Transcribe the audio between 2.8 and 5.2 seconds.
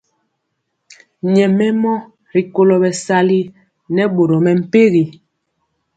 bɛsali nɛ boro mɛmpegi.